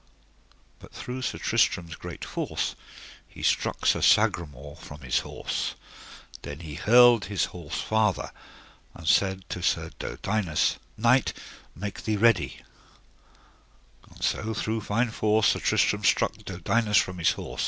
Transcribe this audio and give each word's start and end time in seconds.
But 0.79 0.93
through 0.93 1.21
Sir 1.21 1.37
Tristram's 1.37 1.93
great 1.95 2.25
force 2.25 2.73
he 3.27 3.43
struck 3.43 3.85
Sir 3.85 4.01
Sagramore 4.01 4.75
from 4.77 5.01
his 5.01 5.19
horse. 5.19 5.75
Then 6.41 6.61
he 6.61 6.73
hurled 6.73 7.25
his 7.25 7.45
horse 7.53 7.79
farther, 7.79 8.31
and 8.95 9.07
said 9.07 9.47
to 9.49 9.61
Sir 9.61 9.91
Dodinas: 9.99 10.77
Knight, 10.97 11.33
make 11.75 12.01
thee 12.01 12.17
ready; 12.17 12.63
and 14.09 14.23
so 14.23 14.55
through 14.55 14.81
fine 14.81 15.11
force 15.11 15.49
Sir 15.49 15.59
Tristram 15.59 16.03
struck 16.03 16.33
Dodinas 16.35 16.97
from 16.97 17.19
his 17.19 17.33
horse. 17.33 17.59